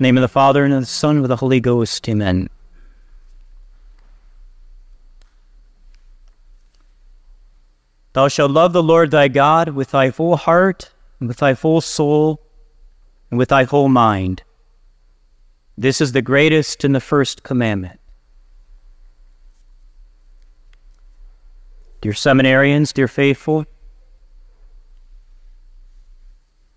name 0.00 0.16
of 0.16 0.22
the 0.22 0.28
Father, 0.28 0.64
and 0.64 0.74
of 0.74 0.80
the 0.80 0.86
Son, 0.86 1.16
and 1.16 1.24
of 1.24 1.28
the 1.28 1.36
Holy 1.36 1.60
Ghost. 1.60 2.08
Amen. 2.08 2.48
Thou 8.12 8.28
shalt 8.28 8.50
love 8.50 8.72
the 8.72 8.82
Lord 8.82 9.10
thy 9.10 9.28
God 9.28 9.70
with 9.70 9.92
thy 9.92 10.10
full 10.10 10.36
heart, 10.36 10.90
and 11.20 11.28
with 11.28 11.38
thy 11.38 11.54
full 11.54 11.80
soul, 11.80 12.40
and 13.30 13.38
with 13.38 13.50
thy 13.50 13.64
whole 13.64 13.88
mind. 13.88 14.42
This 15.76 16.00
is 16.00 16.12
the 16.12 16.22
greatest 16.22 16.82
and 16.82 16.94
the 16.94 17.00
first 17.00 17.42
commandment. 17.42 18.00
Dear 22.00 22.12
seminarians, 22.12 22.92
dear 22.92 23.08
faithful, 23.08 23.66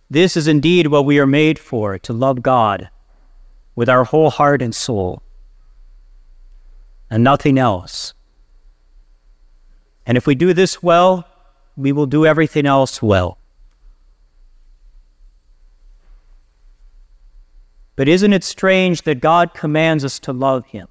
this 0.10 0.36
is 0.36 0.48
indeed 0.48 0.88
what 0.88 1.06
we 1.06 1.20
are 1.20 1.28
made 1.28 1.58
for 1.58 1.98
to 2.00 2.14
love 2.14 2.42
God 2.42 2.90
with 3.76 3.90
our 3.90 4.04
whole 4.04 4.30
heart 4.30 4.62
and 4.62 4.76
soul, 4.76 5.22
and 7.10 7.24
nothing 7.24 7.58
else. 7.58 8.14
And 10.06 10.18
if 10.18 10.28
we 10.28 10.36
do 10.36 10.54
this 10.54 10.82
well, 10.82 11.28
we 11.78 11.92
will 11.92 12.06
do 12.06 12.26
everything 12.26 12.66
else 12.66 13.02
well. 13.02 13.38
But 17.96 18.08
isn't 18.08 18.34
it 18.34 18.44
strange 18.44 19.04
that 19.04 19.22
God 19.22 19.54
commands 19.54 20.04
us 20.04 20.20
to 20.20 20.34
love 20.34 20.66
Him 20.66 20.88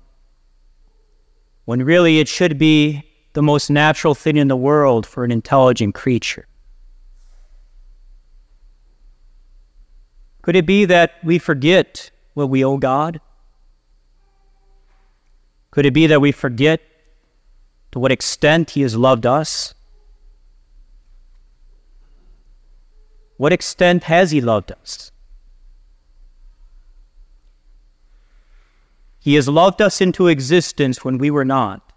when 1.64 1.82
really 1.82 2.20
it 2.20 2.28
should 2.28 2.58
be 2.58 3.04
the 3.32 3.42
most 3.42 3.70
natural 3.70 4.14
thing 4.14 4.36
in 4.36 4.48
the 4.48 4.56
world 4.56 5.06
for 5.06 5.24
an 5.24 5.32
intelligent 5.32 5.94
creature? 5.94 6.46
Could 10.42 10.56
it 10.56 10.66
be 10.66 10.84
that 10.86 11.14
we 11.22 11.38
forget 11.38 12.10
what 12.40 12.50
we 12.50 12.64
owe 12.64 12.78
God? 12.78 13.20
Could 15.70 15.86
it 15.86 15.92
be 15.92 16.06
that 16.08 16.20
we 16.20 16.32
forget 16.32 16.80
to 17.92 17.98
what 17.98 18.10
extent 18.10 18.70
He 18.70 18.82
has 18.82 18.96
loved 18.96 19.26
us? 19.26 19.74
What 23.36 23.52
extent 23.52 24.04
has 24.04 24.30
He 24.30 24.40
loved 24.40 24.72
us? 24.72 25.12
He 29.20 29.34
has 29.34 29.48
loved 29.48 29.82
us 29.82 30.00
into 30.00 30.28
existence 30.28 31.04
when 31.04 31.18
we 31.18 31.30
were 31.30 31.44
not. 31.44 31.92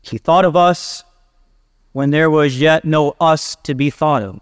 He 0.00 0.18
thought 0.18 0.44
of 0.44 0.56
us 0.56 1.04
when 1.92 2.10
there 2.10 2.30
was 2.30 2.58
yet 2.58 2.84
no 2.84 3.14
us 3.20 3.56
to 3.62 3.74
be 3.74 3.90
thought 3.90 4.22
of. 4.22 4.40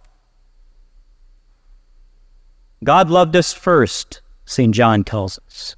God 2.83 3.11
loved 3.11 3.37
us 3.37 3.53
first, 3.53 4.23
St. 4.45 4.75
John 4.75 5.05
tells 5.05 5.39
us. 5.47 5.77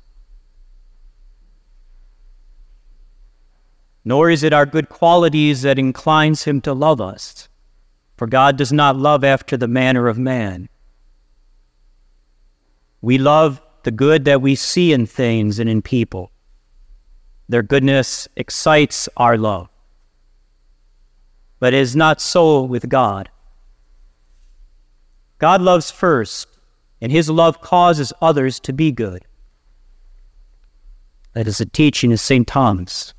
Nor 4.05 4.31
is 4.31 4.43
it 4.43 4.53
our 4.53 4.67
good 4.67 4.89
qualities 4.89 5.63
that 5.63 5.79
inclines 5.79 6.45
him 6.45 6.61
to 6.63 6.73
love 6.73 7.01
us, 7.01 7.49
for 8.17 8.27
God 8.27 8.57
does 8.57 8.73
not 8.73 8.97
love 8.97 9.25
after 9.25 9.57
the 9.57 9.69
manner 9.69 10.09
of 10.09 10.19
man. 10.19 10.69
We 13.01 13.19
love 13.19 13.61
the 13.83 13.91
good 13.91 14.25
that 14.27 14.41
we 14.41 14.55
see 14.55 14.93
in 14.93 15.07
things 15.07 15.59
and 15.59 15.69
in 15.69 15.83
people. 15.83 16.31
Their 17.49 17.63
goodness 17.63 18.29
excites 18.37 19.09
our 19.17 19.37
love. 19.37 19.69
But 21.59 21.75
it 21.75 21.81
is 21.81 21.95
not 21.95 22.21
so 22.21 22.63
with 22.63 22.89
God. 22.89 23.29
God 25.39 25.61
loves 25.61 25.91
first, 25.91 26.52
and 27.03 27.11
his 27.11 27.29
love 27.29 27.61
causes 27.61 28.13
others 28.23 28.61
to 28.61 28.73
be 28.73 28.93
good. 28.93 29.25
That 31.33 31.49
is 31.49 31.61
a 31.61 31.67
teaching 31.67 32.13
of 32.13 32.21
St. 32.21 32.47
Thomas. 32.47 33.13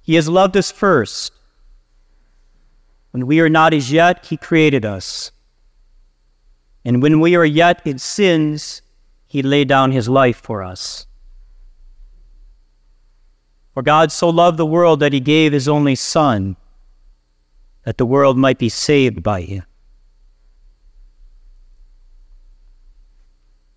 He 0.00 0.14
has 0.14 0.28
loved 0.28 0.56
us 0.56 0.70
first. 0.70 1.32
When 3.10 3.26
we 3.26 3.40
are 3.40 3.48
not 3.48 3.74
as 3.74 3.90
yet, 3.90 4.26
he 4.26 4.36
created 4.36 4.84
us. 4.84 5.32
And 6.84 7.02
when 7.02 7.18
we 7.18 7.34
are 7.34 7.44
yet 7.44 7.84
in 7.84 7.98
sins, 7.98 8.80
he 9.26 9.42
laid 9.42 9.66
down 9.66 9.90
his 9.90 10.08
life 10.08 10.36
for 10.36 10.62
us. 10.62 11.06
For 13.74 13.82
God 13.82 14.12
so 14.12 14.28
loved 14.28 14.56
the 14.56 14.66
world 14.66 15.00
that 15.00 15.12
he 15.12 15.20
gave 15.20 15.52
his 15.52 15.66
only 15.66 15.96
Son, 15.96 16.54
that 17.82 17.98
the 17.98 18.06
world 18.06 18.38
might 18.38 18.58
be 18.58 18.68
saved 18.68 19.24
by 19.24 19.40
him. 19.40 19.64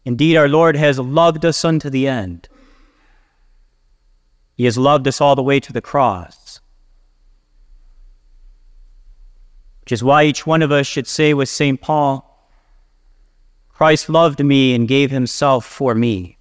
Indeed, 0.06 0.36
our 0.36 0.50
Lord 0.50 0.76
has 0.76 1.00
loved 1.00 1.46
us 1.46 1.64
unto 1.64 1.90
the 1.90 2.08
end. 2.08 2.50
He 4.56 4.66
has 4.66 4.78
loved 4.78 5.08
us 5.08 5.22
all 5.22 5.36
the 5.36 5.44
way 5.44 5.60
to 5.60 5.74
the 5.74 5.82
cross. 5.82 6.60
Which 9.82 9.92
is 9.92 10.04
why 10.04 10.24
each 10.24 10.46
one 10.46 10.62
of 10.62 10.72
us 10.72 10.88
should 10.88 11.08
say 11.08 11.34
with 11.34 11.50
St. 11.50 11.80
Paul, 11.82 12.30
Christ 13.70 14.10
loved 14.10 14.44
me 14.44 14.76
and 14.76 14.88
gave 14.88 15.12
himself 15.12 15.66
for 15.66 15.96
me. 15.96 16.38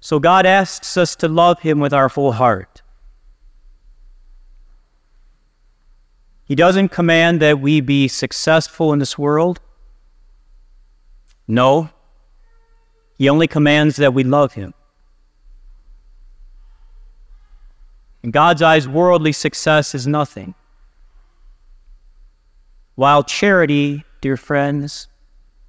So 0.00 0.18
God 0.20 0.46
asks 0.46 0.96
us 0.96 1.16
to 1.16 1.28
love 1.28 1.60
him 1.60 1.80
with 1.80 1.92
our 1.92 2.08
full 2.08 2.32
heart. 2.32 2.82
He 6.46 6.54
doesn't 6.54 6.90
command 6.90 7.40
that 7.42 7.60
we 7.60 7.80
be 7.80 8.06
successful 8.06 8.92
in 8.92 9.00
this 9.00 9.18
world. 9.18 9.60
No. 11.48 11.90
He 13.18 13.28
only 13.28 13.48
commands 13.48 13.96
that 13.96 14.14
we 14.14 14.22
love 14.22 14.54
him. 14.54 14.72
In 18.22 18.30
God's 18.30 18.62
eyes, 18.62 18.88
worldly 18.88 19.32
success 19.32 19.94
is 19.94 20.06
nothing. 20.06 20.54
While 22.94 23.24
charity, 23.24 24.04
dear 24.20 24.36
friends, 24.36 25.08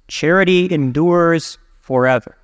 charity 0.06 0.72
endures 0.72 1.58
forever. 1.80 2.36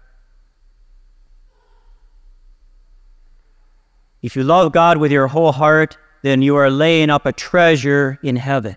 If 4.22 4.36
you 4.36 4.42
love 4.42 4.72
God 4.72 4.98
with 4.98 5.12
your 5.12 5.28
whole 5.28 5.52
heart, 5.52 5.98
then 6.24 6.40
you 6.40 6.56
are 6.56 6.70
laying 6.70 7.10
up 7.10 7.26
a 7.26 7.32
treasure 7.34 8.18
in 8.22 8.34
heaven. 8.34 8.76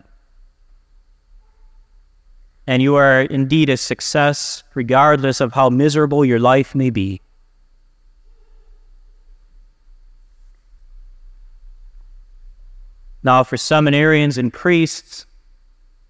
And 2.68 2.81
you 2.81 2.96
are 2.96 3.22
indeed 3.22 3.69
a 3.69 3.78
success, 3.78 4.63
regardless 4.75 5.40
of 5.40 5.53
how 5.53 5.69
miserable 5.69 6.25
your 6.25 6.40
life 6.40 6.75
may 6.75 6.90
be. 6.90 7.22
Now, 13.24 13.46
for 13.46 13.56
seminarians 13.56 14.38
and 14.38 14.52
priests, 14.52 15.25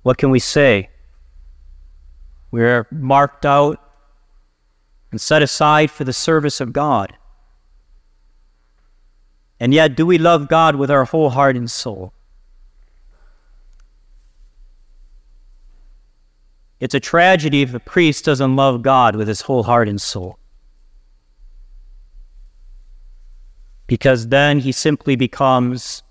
what 0.02 0.18
can 0.18 0.32
we 0.32 0.40
say? 0.40 0.90
We're 2.50 2.88
marked 2.90 3.46
out 3.46 3.80
and 5.12 5.22
set 5.22 5.44
aside 5.44 5.92
for 5.92 6.04
the 6.04 6.14
service 6.14 6.60
of 6.60 6.74
God. 6.74 7.16
And 9.60 9.74
yet, 9.74 9.96
do 9.96 10.06
we 10.06 10.18
love 10.18 10.48
God 10.48 10.76
with 10.76 10.92
our 10.92 11.06
whole 11.06 11.32
heart 11.32 11.56
and 11.56 11.70
soul? 11.70 12.14
It's 16.80 16.94
a 16.94 17.00
tragedy 17.00 17.64
if 17.64 17.74
a 17.74 17.80
priest 17.80 18.26
doesn't 18.26 18.56
love 18.56 18.84
God 18.84 19.16
with 19.16 19.28
his 19.28 19.42
whole 19.42 19.64
heart 19.64 19.90
and 19.90 20.00
soul. 20.00 20.38
Because 23.88 24.28
then 24.28 24.60
he 24.60 24.72
simply 24.72 25.16
becomes 25.16 26.04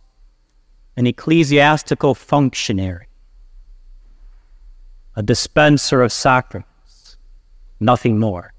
an 0.97 1.06
ecclesiastical 1.06 2.15
functionary, 2.15 3.06
a 5.15 5.23
dispenser 5.23 6.03
of 6.03 6.11
sacraments, 6.11 7.17
nothing 7.79 8.19
more. 8.19 8.53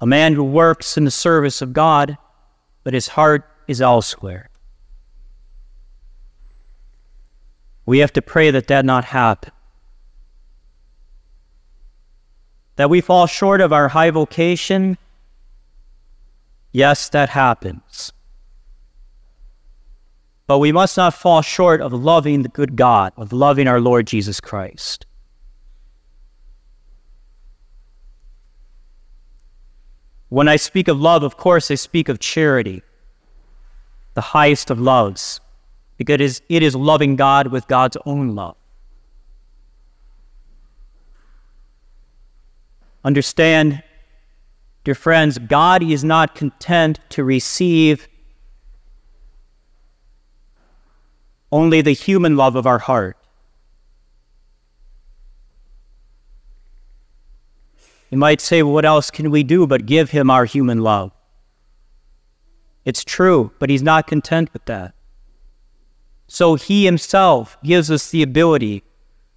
A 0.00 0.06
man 0.06 0.34
who 0.34 0.44
works 0.44 0.96
in 0.96 1.04
the 1.04 1.10
service 1.10 1.62
of 1.62 1.72
God 1.72 2.18
but 2.86 2.94
his 2.94 3.08
heart 3.08 3.50
is 3.66 3.80
elsewhere. 3.80 4.48
We 7.84 7.98
have 7.98 8.12
to 8.12 8.22
pray 8.22 8.52
that 8.52 8.68
that 8.68 8.84
not 8.84 9.06
happen. 9.06 9.50
That 12.76 12.88
we 12.88 13.00
fall 13.00 13.26
short 13.26 13.60
of 13.60 13.72
our 13.72 13.88
high 13.88 14.10
vocation, 14.10 14.98
yes, 16.70 17.08
that 17.08 17.30
happens. 17.30 18.12
But 20.46 20.60
we 20.60 20.70
must 20.70 20.96
not 20.96 21.12
fall 21.12 21.42
short 21.42 21.80
of 21.80 21.92
loving 21.92 22.42
the 22.42 22.48
good 22.48 22.76
God, 22.76 23.12
of 23.16 23.32
loving 23.32 23.66
our 23.66 23.80
Lord 23.80 24.06
Jesus 24.06 24.40
Christ. 24.40 25.05
When 30.28 30.48
I 30.48 30.56
speak 30.56 30.88
of 30.88 31.00
love, 31.00 31.22
of 31.22 31.36
course, 31.36 31.70
I 31.70 31.76
speak 31.76 32.08
of 32.08 32.18
charity, 32.18 32.82
the 34.14 34.20
highest 34.20 34.70
of 34.70 34.80
loves. 34.80 35.40
because 35.96 36.42
it 36.48 36.62
is 36.62 36.74
loving 36.74 37.16
God 37.16 37.48
with 37.48 37.66
God's 37.68 37.96
own 38.04 38.34
love. 38.34 38.56
Understand, 43.04 43.82
dear 44.84 44.94
friends, 44.94 45.38
God 45.38 45.82
is 45.82 46.04
not 46.04 46.34
content 46.34 46.98
to 47.10 47.24
receive 47.24 48.08
only 51.52 51.80
the 51.80 51.92
human 51.92 52.36
love 52.36 52.56
of 52.56 52.66
our 52.66 52.78
heart. 52.78 53.15
You 58.10 58.18
might 58.18 58.40
say, 58.40 58.62
well, 58.62 58.72
what 58.72 58.84
else 58.84 59.10
can 59.10 59.30
we 59.30 59.42
do 59.42 59.66
but 59.66 59.86
give 59.86 60.10
him 60.10 60.30
our 60.30 60.44
human 60.44 60.80
love? 60.80 61.12
It's 62.84 63.04
true, 63.04 63.52
but 63.58 63.68
he's 63.68 63.82
not 63.82 64.06
content 64.06 64.52
with 64.52 64.64
that. 64.66 64.94
So 66.28 66.54
he 66.54 66.84
himself 66.84 67.58
gives 67.62 67.90
us 67.90 68.10
the 68.10 68.22
ability 68.22 68.84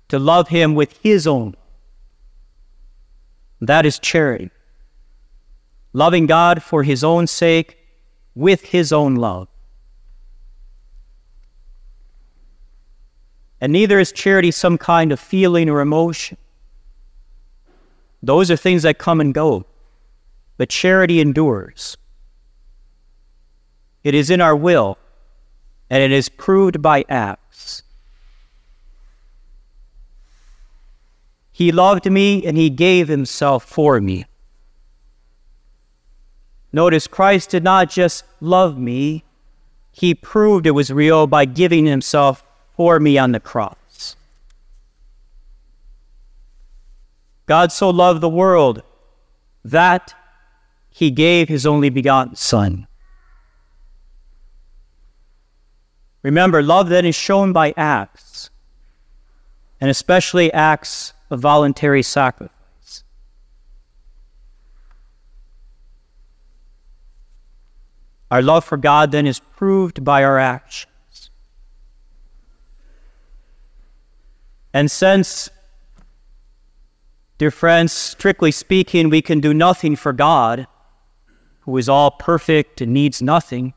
to 0.10 0.20
love 0.20 0.50
him 0.50 0.76
with 0.76 1.00
his 1.02 1.26
own. 1.26 1.56
That 3.60 3.86
is 3.86 4.00
charity. 4.00 4.52
Loving 5.94 6.28
God 6.28 6.62
for 6.62 6.84
his 6.84 7.04
own 7.04 7.28
sake 7.28 7.78
with 8.36 8.66
his 8.66 8.92
own 8.92 9.16
love. 9.16 9.48
And 13.60 13.74
neither 13.74 14.00
is 14.00 14.12
charity 14.12 14.52
some 14.52 14.78
kind 14.78 15.12
of 15.12 15.20
feeling 15.20 15.70
or 15.70 15.82
emotion. 15.82 16.38
Those 18.22 18.52
are 18.52 18.58
things 18.58 18.84
that 18.84 18.98
come 18.98 19.22
and 19.22 19.34
go. 19.34 19.66
But 20.58 20.70
charity 20.70 21.22
endures. 21.22 21.98
It 24.04 24.14
is 24.14 24.30
in 24.30 24.42
our 24.42 24.56
will, 24.56 24.98
and 25.90 26.04
it 26.04 26.12
is 26.12 26.30
proved 26.30 26.82
by 26.82 27.06
acts. 27.10 27.84
He 31.52 31.72
loved 31.72 32.10
me, 32.10 32.46
and 32.46 32.58
he 32.58 32.70
gave 32.70 33.08
himself 33.08 33.64
for 33.66 34.00
me. 34.00 34.26
Notice 36.72 37.08
Christ 37.08 37.50
did 37.50 37.64
not 37.64 37.90
just 37.90 38.24
love 38.40 38.78
me, 38.78 39.24
he 39.92 40.14
proved 40.14 40.66
it 40.66 40.72
was 40.72 40.92
real 40.92 41.28
by 41.28 41.46
giving 41.46 41.86
himself 41.86 42.44
for 42.76 43.00
me 43.00 43.18
on 43.18 43.32
the 43.32 43.40
cross. 43.40 43.76
God 47.50 47.72
so 47.72 47.90
loved 47.90 48.22
the 48.22 48.30
world 48.30 48.84
that 49.66 50.14
he 50.92 51.10
gave 51.10 51.50
his 51.50 51.66
only 51.66 51.90
begotten 51.90 52.36
Son. 52.36 52.86
Remember, 56.22 56.62
love 56.62 56.90
then 56.90 57.06
is 57.06 57.16
shown 57.16 57.52
by 57.52 57.74
acts, 57.76 58.52
and 59.82 59.90
especially 59.90 60.54
acts 60.54 61.14
of 61.32 61.40
voluntary 61.40 62.04
sacrifice. 62.04 63.04
Our 68.30 68.44
love 68.44 68.64
for 68.64 68.78
God 68.78 69.12
then 69.12 69.26
is 69.26 69.40
proved 69.40 70.04
by 70.04 70.24
our 70.24 70.38
actions. 70.38 71.32
And 74.72 74.92
since, 74.92 75.50
dear 77.40 77.50
friends, 77.50 77.94
strictly 77.94 78.52
speaking, 78.52 79.10
we 79.10 79.22
can 79.22 79.40
do 79.40 79.54
nothing 79.54 79.96
for 79.96 80.12
God, 80.12 80.68
who 81.62 81.78
is 81.78 81.88
all 81.88 82.12
perfect 82.12 82.82
and 82.82 82.94
needs 82.94 83.22
nothing, 83.22 83.74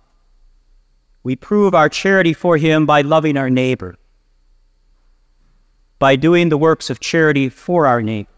we 1.23 1.37
prove 1.37 1.73
our 1.73 1.89
charity 1.89 2.35
for 2.35 2.57
him 2.57 2.85
by 2.85 3.01
loving 3.01 3.37
our 3.37 3.49
neighbor, 3.49 3.95
by 6.01 6.17
doing 6.17 6.49
the 6.49 6.59
works 6.59 6.91
of 6.91 6.99
charity 6.99 7.49
for 7.49 7.87
our 7.87 8.03
neighbor. 8.03 8.29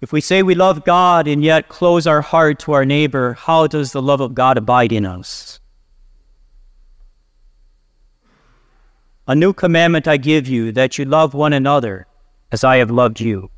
If 0.00 0.12
we 0.12 0.20
say 0.20 0.44
we 0.44 0.54
love 0.54 0.84
God 0.84 1.26
and 1.26 1.42
yet 1.42 1.68
close 1.68 2.06
our 2.06 2.20
heart 2.20 2.60
to 2.60 2.72
our 2.72 2.84
neighbor, 2.84 3.34
how 3.34 3.66
does 3.66 3.90
the 3.90 4.00
love 4.00 4.20
of 4.20 4.36
God 4.36 4.56
abide 4.56 4.92
in 4.92 5.04
us? 5.04 5.58
A 9.28 9.34
new 9.34 9.52
commandment 9.52 10.08
I 10.08 10.16
give 10.16 10.48
you 10.48 10.72
that 10.72 10.96
you 10.96 11.04
love 11.04 11.34
one 11.34 11.52
another 11.52 12.06
as 12.50 12.64
I 12.64 12.78
have 12.78 12.90
loved 12.90 13.20
you. 13.20 13.50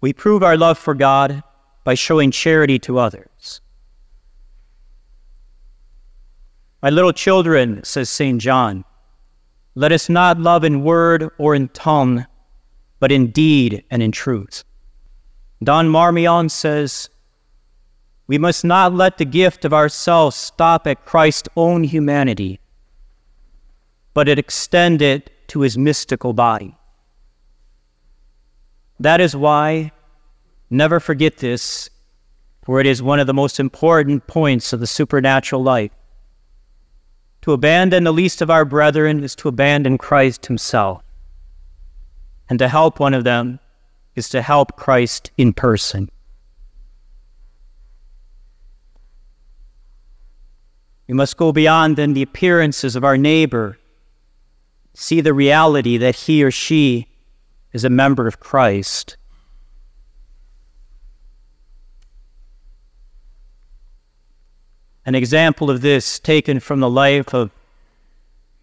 We 0.00 0.14
prove 0.14 0.42
our 0.42 0.56
love 0.56 0.78
for 0.78 0.94
God 0.94 1.42
by 1.84 1.92
showing 1.92 2.30
charity 2.30 2.78
to 2.78 2.98
others. 2.98 3.60
My 6.82 6.88
little 6.88 7.12
children, 7.12 7.84
says 7.84 8.08
St. 8.08 8.40
John, 8.40 8.86
let 9.74 9.92
us 9.92 10.08
not 10.08 10.40
love 10.40 10.64
in 10.64 10.82
word 10.82 11.28
or 11.36 11.54
in 11.54 11.68
tongue, 11.68 12.24
but 13.00 13.12
in 13.12 13.32
deed 13.32 13.84
and 13.90 14.02
in 14.02 14.12
truth. 14.12 14.64
Dom 15.62 15.88
Marmion 15.88 16.50
says, 16.50 17.10
we 18.26 18.38
must 18.38 18.64
not 18.64 18.94
let 18.94 19.18
the 19.18 19.24
gift 19.24 19.64
of 19.64 19.72
ourselves 19.72 20.36
stop 20.36 20.86
at 20.86 21.04
Christ's 21.04 21.48
own 21.56 21.84
humanity, 21.84 22.60
but 24.14 24.28
it 24.28 24.38
extend 24.38 25.02
it 25.02 25.30
to 25.48 25.60
his 25.60 25.78
mystical 25.78 26.32
body. 26.32 26.76
That 28.98 29.20
is 29.20 29.36
why 29.36 29.92
Never 30.70 30.98
forget 30.98 31.36
this, 31.36 31.88
for 32.64 32.80
it 32.80 32.86
is 32.86 33.02
one 33.02 33.20
of 33.20 33.28
the 33.28 33.34
most 33.34 33.60
important 33.60 34.26
points 34.26 34.72
of 34.72 34.80
the 34.80 34.86
supernatural 34.86 35.62
life. 35.62 35.92
To 37.42 37.52
abandon 37.52 38.02
the 38.02 38.12
least 38.12 38.42
of 38.42 38.50
our 38.50 38.64
brethren 38.64 39.22
is 39.22 39.36
to 39.36 39.48
abandon 39.48 39.96
Christ 39.96 40.46
Himself. 40.46 41.02
And 42.48 42.58
to 42.58 42.68
help 42.68 42.98
one 42.98 43.14
of 43.14 43.22
them 43.22 43.60
is 44.16 44.28
to 44.30 44.42
help 44.42 44.76
Christ 44.76 45.30
in 45.36 45.52
person. 45.52 46.10
We 51.06 51.14
must 51.14 51.36
go 51.36 51.52
beyond 51.52 51.96
then 51.96 52.14
the 52.14 52.22
appearances 52.22 52.96
of 52.96 53.04
our 53.04 53.16
neighbor, 53.16 53.78
see 54.94 55.20
the 55.20 55.32
reality 55.32 55.96
that 55.98 56.16
he 56.16 56.42
or 56.42 56.50
she 56.50 57.06
is 57.72 57.84
a 57.84 57.90
member 57.90 58.26
of 58.26 58.40
Christ. 58.40 59.16
An 65.04 65.14
example 65.14 65.70
of 65.70 65.82
this 65.82 66.18
taken 66.18 66.58
from 66.58 66.80
the 66.80 66.90
life 66.90 67.32
of 67.32 67.52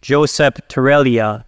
Joseph 0.01 0.56
Terelya, 0.68 1.46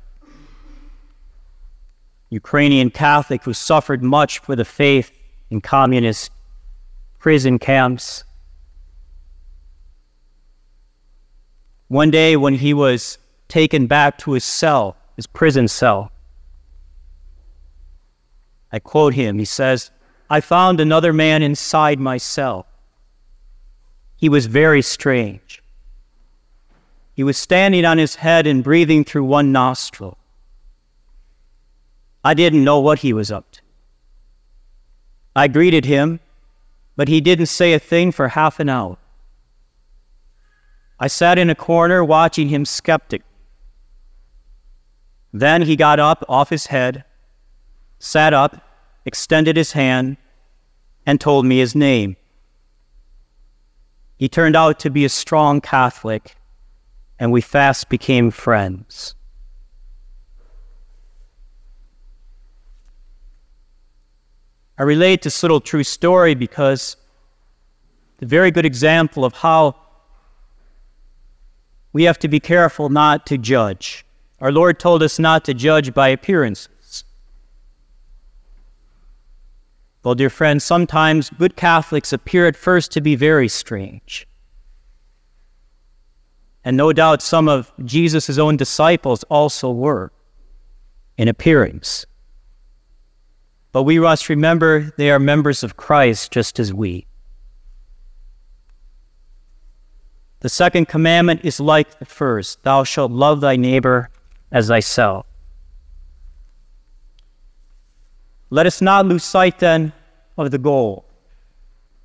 Ukrainian 2.29 2.89
Catholic 2.89 3.43
who 3.43 3.53
suffered 3.53 4.01
much 4.01 4.39
for 4.39 4.55
the 4.55 4.63
faith 4.63 5.11
in 5.49 5.59
communist 5.59 6.31
prison 7.19 7.59
camps. 7.59 8.23
One 11.87 12.11
day, 12.11 12.35
when 12.35 12.55
he 12.55 12.73
was 12.73 13.17
taken 13.47 13.87
back 13.87 14.17
to 14.19 14.31
his 14.31 14.43
cell, 14.43 14.97
his 15.15 15.27
prison 15.27 15.67
cell, 15.67 16.11
I 18.71 18.79
quote 18.79 19.13
him. 19.13 19.39
He 19.39 19.45
says, 19.45 19.91
I 20.29 20.41
found 20.41 20.79
another 20.79 21.13
man 21.13 21.43
inside 21.43 21.99
my 21.99 22.17
cell. 22.17 22.65
He 24.17 24.29
was 24.29 24.47
very 24.47 24.81
strange. 24.81 25.61
He 27.13 27.23
was 27.23 27.37
standing 27.37 27.85
on 27.85 27.97
his 27.97 28.15
head 28.15 28.47
and 28.47 28.63
breathing 28.63 29.03
through 29.03 29.23
one 29.23 29.51
nostril. 29.51 30.17
I 32.23 32.33
didn't 32.33 32.63
know 32.63 32.79
what 32.79 32.99
he 32.99 33.13
was 33.13 33.31
up 33.31 33.51
to. 33.51 33.61
I 35.35 35.47
greeted 35.47 35.85
him, 35.85 36.19
but 36.95 37.07
he 37.07 37.21
didn't 37.21 37.45
say 37.45 37.73
a 37.73 37.79
thing 37.79 38.11
for 38.11 38.29
half 38.29 38.59
an 38.59 38.67
hour. 38.67 38.97
I 40.99 41.07
sat 41.07 41.37
in 41.37 41.49
a 41.49 41.55
corner 41.55 42.03
watching 42.03 42.47
him 42.49 42.63
skeptic. 42.65 43.21
Then 45.33 45.63
he 45.63 45.75
got 45.75 45.99
up 45.99 46.23
off 46.29 46.49
his 46.49 46.67
head, 46.67 47.03
sat 47.99 48.33
up, 48.33 48.61
extended 49.05 49.57
his 49.57 49.73
hand, 49.73 50.15
and 51.05 51.19
told 51.19 51.45
me 51.45 51.59
his 51.59 51.75
name. 51.75 52.15
He 54.17 54.29
turned 54.29 54.55
out 54.55 54.79
to 54.79 54.89
be 54.89 55.03
a 55.03 55.09
strong 55.09 55.59
Catholic, 55.59 56.37
and 57.19 57.31
we 57.31 57.41
fast 57.41 57.89
became 57.89 58.31
friends. 58.31 59.15
I 64.77 64.83
relate 64.83 65.21
this 65.21 65.43
little 65.43 65.61
true 65.61 65.83
story 65.83 66.35
because 66.35 66.95
a 68.21 68.25
very 68.25 68.51
good 68.51 68.65
example 68.65 69.23
of 69.25 69.33
how 69.33 69.75
we 71.95 72.03
have 72.03 72.19
to 72.19 72.27
be 72.27 72.41
careful 72.41 72.89
not 72.89 73.25
to 73.25 73.37
judge. 73.37 74.05
Our 74.41 74.51
Lord 74.51 74.79
told 74.79 75.01
us 75.01 75.17
not 75.17 75.45
to 75.45 75.53
judge 75.53 75.93
by 75.93 76.09
appearances. 76.09 77.05
Well, 80.03 80.13
dear 80.13 80.29
friends, 80.29 80.65
sometimes 80.65 81.29
good 81.29 81.55
Catholics 81.55 82.11
appear 82.11 82.47
at 82.47 82.57
first 82.57 82.91
to 82.91 82.99
be 82.99 83.15
very 83.15 83.47
strange. 83.47 84.27
And 86.65 86.75
no 86.75 86.91
doubt 86.91 87.21
some 87.21 87.47
of 87.47 87.71
Jesus' 87.85 88.37
own 88.37 88.57
disciples 88.57 89.23
also 89.29 89.71
were 89.71 90.11
in 91.17 91.29
appearance. 91.29 92.05
But 93.71 93.83
we 93.83 93.99
must 93.99 94.27
remember 94.27 94.93
they 94.97 95.11
are 95.11 95.19
members 95.19 95.63
of 95.63 95.77
Christ 95.77 96.33
just 96.33 96.59
as 96.59 96.73
we. 96.73 97.07
The 100.45 100.49
second 100.49 100.87
commandment 100.87 101.41
is 101.43 101.59
like 101.59 101.97
the 101.97 102.05
first 102.05 102.61
Thou 102.61 102.83
shalt 102.83 103.11
love 103.11 103.41
thy 103.41 103.55
neighbor 103.55 104.11
as 104.51 104.67
thyself. 104.67 105.25
Let 108.51 108.67
us 108.67 108.79
not 108.79 109.07
lose 109.07 109.23
sight 109.23 109.57
then 109.57 109.91
of 110.37 110.51
the 110.51 110.59
goal 110.59 111.03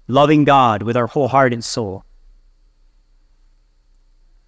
loving 0.09 0.45
God 0.45 0.83
with 0.83 0.97
our 0.97 1.07
whole 1.07 1.29
heart 1.29 1.53
and 1.53 1.63
soul, 1.63 2.03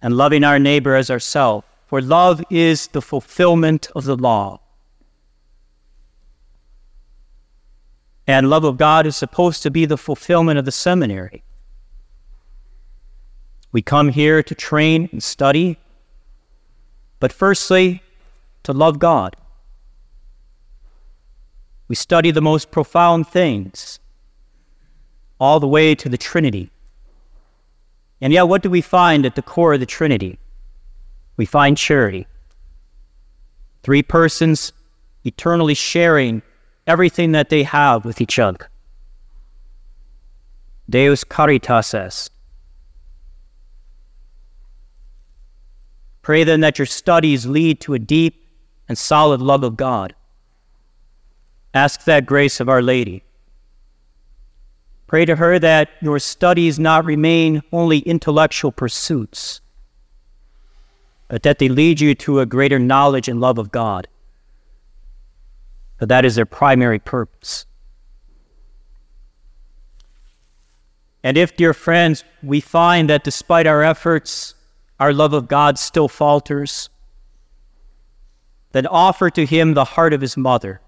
and 0.01 0.17
loving 0.17 0.43
our 0.43 0.57
neighbor 0.57 0.95
as 0.95 1.11
ourselves, 1.11 1.67
for 1.85 2.01
love 2.01 2.43
is 2.49 2.87
the 2.87 3.01
fulfillment 3.03 3.91
of 3.95 4.05
the 4.05 4.17
law. 4.17 4.59
And 8.25 8.49
love 8.49 8.63
of 8.63 8.77
God 8.77 9.05
is 9.05 9.15
supposed 9.15 9.61
to 9.61 9.69
be 9.69 9.85
the 9.85 9.97
fulfillment 9.97 10.57
of 10.57 10.65
the 10.65 10.71
seminary. 10.71 11.43
We 13.73 13.81
come 13.81 14.09
here 14.09 14.43
to 14.43 14.55
train 14.55 15.09
and 15.11 15.21
study, 15.21 15.77
but 17.19 17.33
firstly, 17.33 18.03
to 18.61 18.71
love 18.71 18.99
God. 18.99 19.35
We 21.87 21.95
study 21.95 22.29
the 22.29 22.41
most 22.41 22.69
profound 22.69 23.27
things, 23.27 23.99
all 25.39 25.59
the 25.59 25.67
way 25.67 25.95
to 25.95 26.07
the 26.07 26.19
Trinity. 26.19 26.69
And 28.21 28.31
yet, 28.31 28.43
what 28.43 28.61
do 28.61 28.69
we 28.69 28.81
find 28.81 29.25
at 29.25 29.35
the 29.35 29.41
core 29.41 29.73
of 29.73 29.79
the 29.79 29.87
Trinity? 29.87 30.37
We 31.35 31.45
find 31.45 31.75
charity. 31.75 32.27
Three 33.81 34.03
persons 34.03 34.71
eternally 35.25 35.73
sharing 35.73 36.43
everything 36.85 37.31
that 37.31 37.49
they 37.49 37.63
have 37.63 38.05
with 38.05 38.21
each 38.21 38.37
other. 38.37 38.69
Deus 40.87 41.23
caritas 41.23 41.93
est. 41.95 42.32
Pray 46.23 46.43
then 46.43 46.61
that 46.61 46.79
your 46.79 46.85
studies 46.87 47.45
lead 47.45 47.81
to 47.81 47.93
a 47.93 47.99
deep 47.99 48.47
and 48.87 48.97
solid 48.97 49.41
love 49.41 49.63
of 49.63 49.77
God. 49.77 50.15
Ask 51.73 52.05
that 52.05 52.25
grace 52.25 52.59
of 52.59 52.69
Our 52.69 52.81
Lady. 52.81 53.23
Pray 55.05 55.25
to 55.25 55.35
her 55.35 55.59
that 55.59 55.89
your 56.01 56.17
studies 56.19 56.79
not 56.79 57.05
remain 57.05 57.61
only 57.71 57.99
intellectual 57.99 58.71
pursuits, 58.71 59.59
but 61.27 61.43
that 61.43 61.59
they 61.59 61.69
lead 61.69 61.99
you 61.99 62.15
to 62.15 62.39
a 62.39 62.45
greater 62.45 62.79
knowledge 62.79 63.27
and 63.27 63.41
love 63.41 63.57
of 63.57 63.71
God. 63.71 64.07
For 65.97 66.05
that 66.05 66.25
is 66.25 66.35
their 66.35 66.45
primary 66.45 66.99
purpose. 66.99 67.65
And 71.21 71.37
if, 71.37 71.55
dear 71.55 71.73
friends, 71.73 72.23
we 72.41 72.59
find 72.59 73.09
that 73.09 73.23
despite 73.23 73.67
our 73.67 73.83
efforts, 73.83 74.55
our 74.99 75.13
love 75.13 75.33
of 75.33 75.47
God 75.47 75.77
still 75.77 76.07
falters, 76.07 76.89
then 78.71 78.87
offer 78.87 79.29
to 79.29 79.45
Him 79.45 79.73
the 79.73 79.85
heart 79.85 80.13
of 80.13 80.21
His 80.21 80.37
mother 80.37 80.81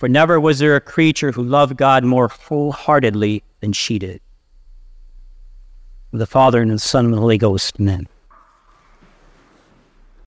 for 0.00 0.08
never 0.08 0.40
was 0.40 0.60
there 0.60 0.76
a 0.76 0.80
creature 0.80 1.30
who 1.30 1.42
loved 1.42 1.76
God 1.76 2.04
more 2.04 2.28
wholeheartedly 2.28 3.44
than 3.60 3.74
she 3.74 3.98
did. 3.98 4.22
The 6.10 6.26
Father 6.26 6.62
and 6.62 6.70
the 6.70 6.78
Son 6.78 7.04
and 7.04 7.12
the 7.12 7.18
Holy 7.18 7.36
Ghost. 7.36 7.74
Amen. 7.78 8.08